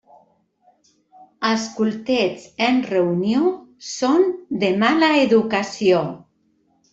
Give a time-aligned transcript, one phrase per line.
[1.49, 3.51] Escoltets en reunió,
[3.91, 4.27] són
[4.65, 6.01] de mala educació.